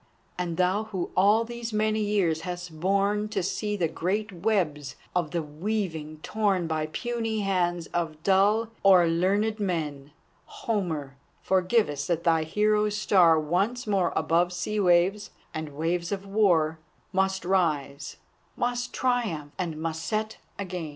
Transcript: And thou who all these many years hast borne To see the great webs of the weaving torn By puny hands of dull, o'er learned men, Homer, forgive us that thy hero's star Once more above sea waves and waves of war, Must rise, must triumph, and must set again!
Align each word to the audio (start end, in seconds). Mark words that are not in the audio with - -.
And 0.35 0.57
thou 0.57 0.85
who 0.85 1.11
all 1.15 1.43
these 1.43 1.71
many 1.71 1.99
years 1.99 2.41
hast 2.41 2.79
borne 2.79 3.29
To 3.29 3.43
see 3.43 3.77
the 3.77 3.87
great 3.87 4.31
webs 4.33 4.95
of 5.15 5.29
the 5.29 5.43
weaving 5.43 6.21
torn 6.23 6.65
By 6.65 6.87
puny 6.87 7.41
hands 7.41 7.85
of 7.93 8.23
dull, 8.23 8.69
o'er 8.83 9.07
learned 9.07 9.59
men, 9.59 10.11
Homer, 10.45 11.17
forgive 11.43 11.87
us 11.87 12.07
that 12.07 12.23
thy 12.23 12.45
hero's 12.45 12.97
star 12.97 13.39
Once 13.39 13.85
more 13.85 14.11
above 14.15 14.51
sea 14.53 14.79
waves 14.79 15.29
and 15.53 15.75
waves 15.77 16.11
of 16.11 16.25
war, 16.25 16.79
Must 17.13 17.45
rise, 17.45 18.17
must 18.57 18.95
triumph, 18.95 19.51
and 19.59 19.77
must 19.79 20.03
set 20.03 20.37
again! 20.57 20.89